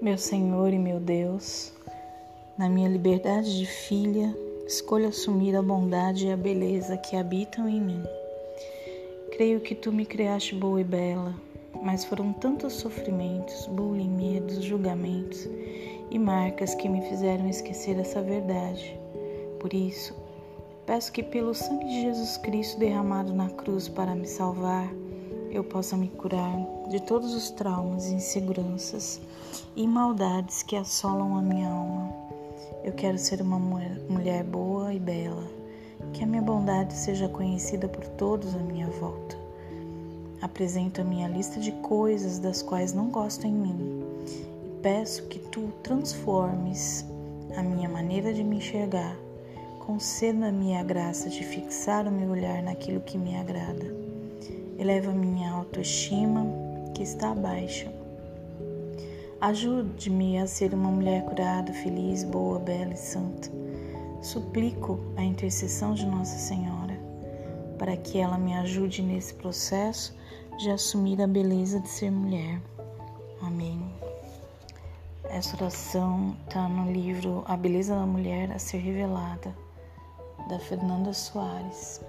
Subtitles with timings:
[0.00, 1.72] Meu Senhor e meu Deus,
[2.56, 4.34] na minha liberdade de filha,
[4.66, 8.02] escolho assumir a bondade e a beleza que habitam em mim.
[9.32, 11.34] Creio que tu me criaste boa e bela,
[11.82, 15.48] mas foram tantos sofrimentos, bullying, medos, julgamentos
[16.10, 18.98] e marcas que me fizeram esquecer essa verdade.
[19.58, 20.14] Por isso,
[20.86, 24.90] peço que pelo sangue de Jesus Cristo derramado na cruz para me salvar,
[25.50, 26.56] eu possa me curar
[26.88, 29.20] de todos os traumas, inseguranças
[29.74, 32.12] e maldades que assolam a minha alma.
[32.84, 35.44] Eu quero ser uma mulher boa e bela,
[36.12, 39.36] que a minha bondade seja conhecida por todos à minha volta.
[40.40, 44.04] Apresento a minha lista de coisas das quais não gosto em mim
[44.64, 47.04] e peço que tu transformes
[47.56, 49.16] a minha maneira de me enxergar.
[49.80, 54.09] Conceda-me a graça de fixar o meu olhar naquilo que me agrada.
[54.80, 56.46] Eleva minha autoestima
[56.94, 57.92] que está baixa.
[59.38, 63.50] Ajude-me a ser uma mulher curada, feliz, boa, bela e santa.
[64.22, 66.98] Suplico a intercessão de Nossa Senhora
[67.78, 70.16] para que ela me ajude nesse processo
[70.56, 72.58] de assumir a beleza de ser mulher.
[73.42, 73.84] Amém.
[75.24, 79.54] Essa oração está no livro A Beleza da Mulher a Ser Revelada,
[80.48, 82.00] da Fernanda Soares.